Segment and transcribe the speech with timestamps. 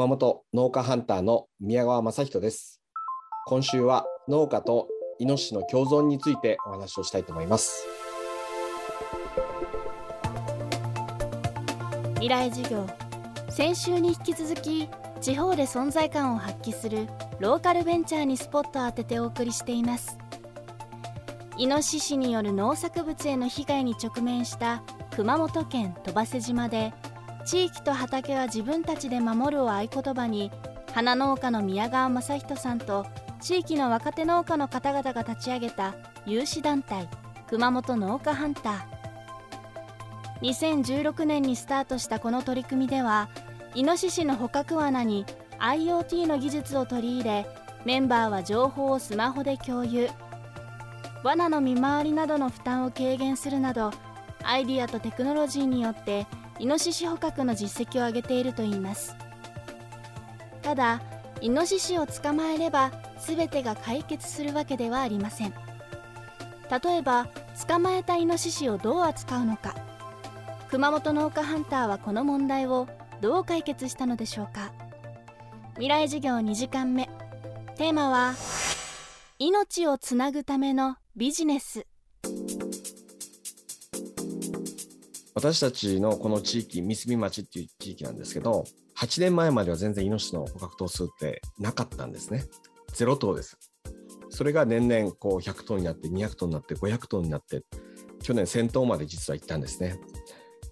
[0.00, 2.80] 熊本農家ハンターの宮川雅人です。
[3.46, 4.88] 今週は農家と
[5.18, 7.86] イノシシの共存についてお話をしたいと思います。
[12.14, 12.86] 未来授業。
[13.50, 14.88] 先週に引き続き
[15.20, 17.06] 地方で存在感を発揮する
[17.38, 20.16] ローカルベンチャーにスポットを当ててお送りしています。
[21.58, 24.82] イノシシによる農作物への被害に直面した
[25.14, 26.94] 熊本県鳥羽瀬島で
[27.50, 30.52] 地域と畑は自分たちで守るを合言葉に
[30.92, 33.04] 花農家の宮川雅人さんと
[33.40, 37.08] 地域の若手農家の方々が立ち上げた有志団体
[37.48, 40.40] 熊本農家ハンター。
[40.42, 43.28] 2016年にスタートしたこの取り組みでは
[43.74, 45.26] イノシシの捕獲罠に
[45.58, 47.46] IoT の技術を取り入れ
[47.84, 50.08] メンバーは情報をスマホで共有。
[51.24, 53.90] 罠の見回りなどの負担を軽減するなど
[54.44, 56.28] アイディアとテクノロジーによって
[56.60, 59.16] イノシシ捕獲の実績を上げているといいます。
[60.60, 61.00] ただ
[61.40, 65.54] イノシシを捕まえれば全てが解決するわけではありません。
[66.70, 67.28] 例えば
[67.66, 69.74] 捕まえたイノシシをどう扱うのか。
[70.68, 72.86] 熊本農家ハンターはこの問題を
[73.22, 74.70] どう解決したのでしょうか。
[75.76, 77.08] 未来授業2時間目。
[77.76, 78.34] テーマは
[79.38, 81.86] 命をつなぐためのビジネス
[85.34, 88.64] 私たちのこの地域三角町っていう地域なんですけど
[88.98, 92.44] 8年前までは全然イノシシの捕獲頭数ってなかったんですね。
[92.92, 93.58] 0頭です。
[94.28, 97.62] それが年々こう100頭になって200頭になって500頭になって
[98.22, 100.00] 去年1000頭まで実は行ったんですね。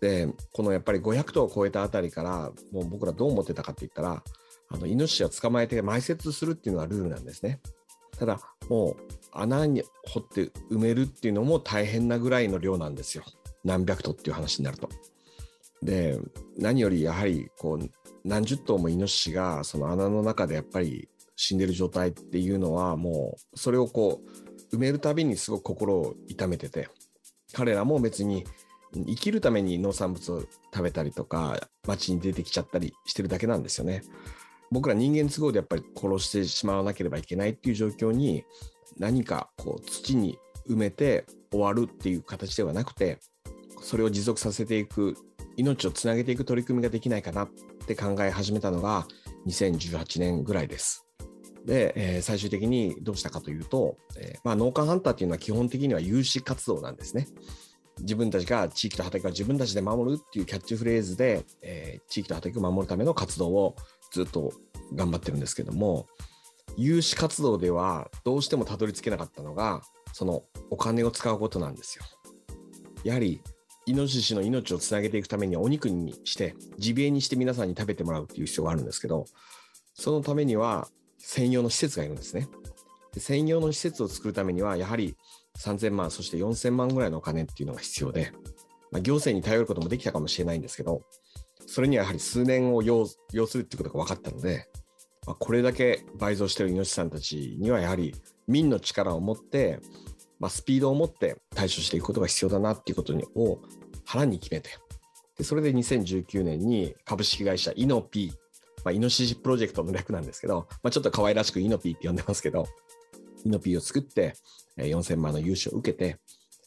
[0.00, 4.22] でこのやっぱり500頭を超えたあたりからもう僕らどう思ってたかって言ったら
[4.70, 7.60] あのイノシシを捕まえて埋設するっていうのがルールなんですね。
[8.18, 8.96] ただもう
[9.32, 13.24] 穴に掘って埋めるっていうのも大変なぐらいの量なんですよ。
[13.64, 14.88] 何百頭っていう話になると。
[15.82, 16.18] で
[16.56, 17.90] 何よりやはりこう
[18.24, 24.20] 何十頭もイノシシがその穴の中でやっぱり死んでる状態っていうのはもうそれをこ
[24.72, 26.88] う埋めるたびにすごく心を痛めてて
[27.52, 28.44] 彼らも別に
[28.92, 34.02] 生きるために農産物を食べたりとか街に出てきちゃったりしてるだけなんですよね。
[34.70, 38.44] 僕ら人間都合でやっぱり殺してしまわなければいけないっていう状況に
[38.98, 43.18] 何かこう土に埋めて終わるっていう形ではなくて
[43.80, 45.16] それを持続させていく
[45.56, 47.48] 命をつなげていく取り組みができないかなっ
[47.86, 49.06] て考え始めたのが
[49.46, 51.04] 2018年ぐらいです。
[51.64, 57.26] で、えー、最終的にどうしたかというと、えー、まあ、農家ハンターっていうのは基本的には有志活動なんですね。
[58.00, 63.76] 自分たちが地域と畑を自分たちで守るっていうキャッチフレーズで、えー、地域と畑を守るための活動を
[64.12, 64.52] ずっと
[64.94, 66.06] 頑張ってるんですけども
[66.76, 72.04] 有志活動ではどうしてもたどり着けなかったのがそのお金を使うことなんですよ。
[73.04, 73.40] やはり
[73.88, 79.24] イノシシの命をつなげていくためにはお肉にしてジビエにして皆さんに食べてもらうっていう必要があるんですけど
[79.94, 82.48] そのためには専用の施設がいるんですね。
[83.14, 85.16] で専用の施設を作るためにはやはり
[85.58, 88.30] 3000万そして4000万ぐらいのお金っていうのが必要で、
[88.92, 91.00] まあ、行政に頼ることもできたかもしれないんですけど
[91.66, 94.68] それにはやはり数年を要要するっていうことが分かったので、
[95.26, 98.14] まあ、これだけ倍増しているイノシシさんたちにはやはり
[98.46, 99.80] 民の力を持って
[100.38, 103.60] まあ、スピードを持って対処していくことが必要だなっていうことを
[104.04, 104.70] 腹に決めて、
[105.36, 108.30] でそれで2019年に株式会社イノピー、
[108.84, 112.66] まあ、イノシシプロジェクトの略なんですけど、まあ、ちょっと可愛らしくイノピーって呼んでますけど、
[113.44, 114.34] イノピーを作って、
[114.76, 116.18] 4000万の融資を受けて、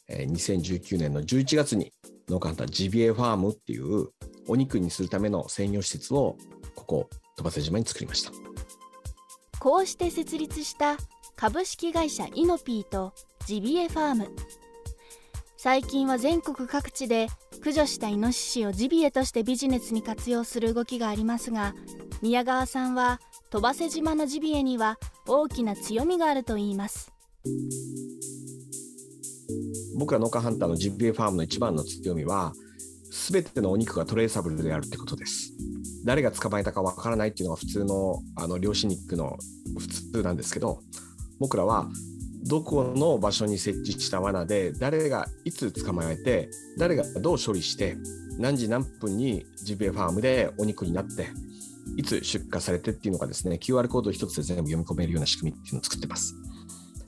[0.08, 1.92] 2019年の11月に
[2.28, 4.08] 農家ハンタージビエファームっていう
[4.46, 6.36] お肉にするための専用施設を
[6.74, 8.32] ここ鳥羽瀬島に作りました。
[9.58, 10.96] こうして設立した
[11.42, 13.12] 株式会社イノピーと
[13.46, 14.28] ジビエファーム。
[15.56, 21.74] 最近は全国各地で駆除したイノシシをジビエとしてビジネスに活用する動きがありますが
[22.22, 23.20] 宮川さんは
[23.50, 27.10] 鳥羽瀬島のジビエには大きな強みがあるといいます。
[29.98, 32.52] 僕ら農家ハンターのジビエファームの一番の強みは
[33.30, 35.52] 全てのお肉がトレーサブルであるってことです。
[36.04, 39.36] 誰が捕まえたかわからないっていうのが普通のあの漁師肉の
[39.76, 40.78] 普通なんですけど
[41.42, 41.88] 僕らは
[42.44, 46.48] どこの場所に設置した罠で誰がいつ捕まえて
[46.78, 47.96] 誰がどう処理して
[48.38, 51.30] 何時何分にジビエファームでお肉になって
[51.96, 56.36] いつ出荷されてっていうのがですね QR コード一つで全部読み込めるような仕組みっていうのを作ってます。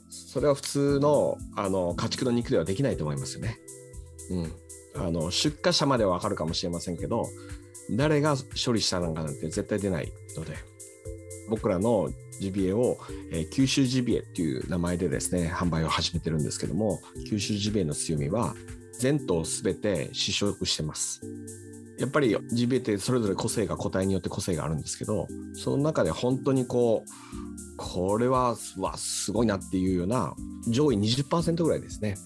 [0.08, 3.56] それは普通のあの家畜の肉ではできないと思いますよね。
[4.30, 7.28] うん、あの出荷者までは分かるかもしれませんけど
[7.92, 8.34] 誰が
[8.64, 10.56] 処理したのかなんて絶対出ないので
[11.48, 12.10] 僕らの
[12.40, 12.98] ジビエを、
[13.32, 18.54] えー、九州ジビエっていう名前でですね販売を始めてるんですけども九州ジビエの強みは
[18.98, 21.20] 全頭すべて試食してます。
[21.98, 30.34] やっぱりジビエってそれぞれ個性が個体によって個性があるんですけどその中で本当にこうこれはわすごいなっていうような
[30.68, 32.16] 上位20%ぐらいですね。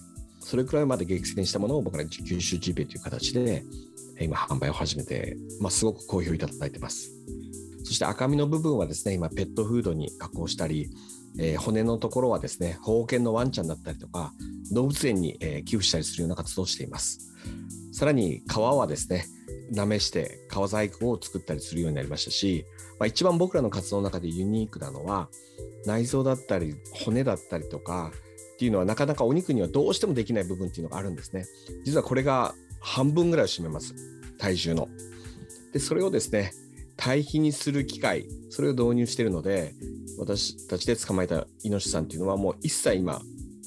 [0.41, 3.63] それくらいまで激戦したものを僕ら九州ジビエという形で
[4.19, 7.11] 今販売を始めて、まあ、すごく好評いただいてます。
[7.89, 10.91] そして赤身の部分はですね今ペットフードに加工したり
[11.37, 14.33] えー、骨のところはですね保護犬のワンちゃんだったりとか
[14.71, 17.33] 動物園に、えー、寄付したりするような活動をしています。
[17.91, 19.25] さらに皮はですね
[19.71, 22.65] なめして革細工を作ったりするようになりましたし、
[22.99, 25.29] まあ、一番僕らの活動の中でユニークなのは
[25.85, 28.11] 内臓だったり骨だったりとか
[28.55, 31.45] っていうのはなかなかお肉にはどうしてもできない部分っていうのがあるんですね。
[31.83, 33.93] 実はこれが半分ぐらいを占めます。
[34.37, 34.87] 体重の。
[35.73, 36.51] でそれをですね
[36.99, 39.73] 堆肥にする機械それを導入しているので
[40.17, 43.21] 私たちで捕まえたイノシシさんっていうのはもう一切今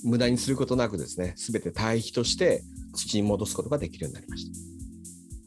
[0.05, 2.62] 無駄にすることなくですね全て堆肥として
[2.94, 4.58] 土に戻すことができるようになりました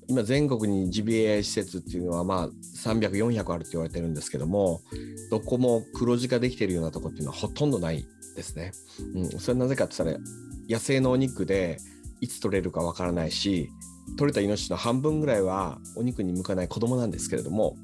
[0.08, 4.82] 今全国にジビエ施設っていうのはまあ300、400あるって言われてるんですけども
[5.30, 8.72] どこも黒字化できてるようなとこっていうのはほとんどないですね。
[9.16, 10.24] うん、それはなぜかって言ったら
[10.70, 11.78] 野生のお肉で
[12.22, 13.72] いつ取れるかわからないし
[14.18, 17.76] 取れたイノシシの半分ぐらいはお肉に向かない子供なんですけれども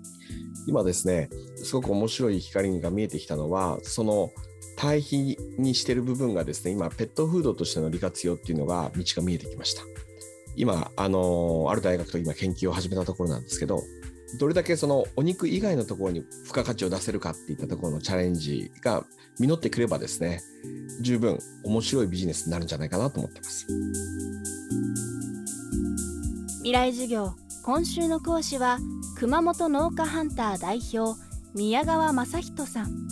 [0.68, 4.32] 今ですねすごく面白い光が見えてきたのはその
[4.78, 9.84] 堆肥にしてる部分がですね今ペットフードとしての利活用っていうのが道が見えてきました。
[10.56, 13.82] 今あのある大学と今研究を始めたところなんですけど
[14.40, 19.06] どれだけそのお肉以外のところに付加価値を出せるかっていったところのチャレンジが
[19.40, 20.42] 実ってくればですね
[21.02, 23.68] 十分面白いビジネスになるんじゃないかなと思ってます。
[26.62, 28.78] 未来授業今週の講師は
[29.18, 31.20] 熊本農家ハンター代表
[31.56, 33.08] 宮川正人さん。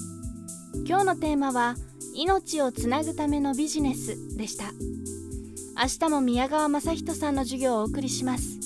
[0.88, 1.76] 今日のテーマは
[2.14, 4.66] 命をつなぐためのビジネスでした。
[5.76, 8.60] 明日も宮川正人さんの授業をお送りします。